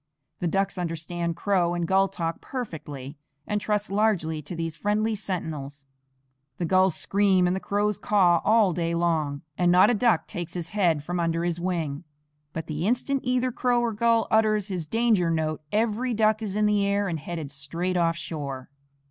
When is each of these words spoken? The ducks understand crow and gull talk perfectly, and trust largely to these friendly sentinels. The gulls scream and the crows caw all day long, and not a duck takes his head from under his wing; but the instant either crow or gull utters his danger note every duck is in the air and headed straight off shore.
The 0.39 0.47
ducks 0.47 0.79
understand 0.79 1.35
crow 1.35 1.75
and 1.75 1.87
gull 1.87 2.07
talk 2.07 2.41
perfectly, 2.41 3.19
and 3.45 3.61
trust 3.61 3.91
largely 3.91 4.41
to 4.41 4.55
these 4.55 4.75
friendly 4.75 5.13
sentinels. 5.13 5.85
The 6.57 6.65
gulls 6.65 6.95
scream 6.95 7.45
and 7.45 7.55
the 7.55 7.59
crows 7.59 7.99
caw 7.99 8.41
all 8.43 8.73
day 8.73 8.95
long, 8.95 9.43
and 9.59 9.71
not 9.71 9.91
a 9.91 9.93
duck 9.93 10.25
takes 10.25 10.55
his 10.55 10.69
head 10.69 11.03
from 11.03 11.19
under 11.19 11.43
his 11.43 11.59
wing; 11.59 12.03
but 12.51 12.65
the 12.65 12.87
instant 12.87 13.21
either 13.23 13.51
crow 13.51 13.79
or 13.79 13.93
gull 13.93 14.25
utters 14.31 14.69
his 14.69 14.87
danger 14.87 15.29
note 15.29 15.61
every 15.71 16.15
duck 16.15 16.41
is 16.41 16.55
in 16.55 16.65
the 16.65 16.83
air 16.83 17.07
and 17.07 17.19
headed 17.19 17.51
straight 17.51 17.95
off 17.95 18.15
shore. 18.17 18.71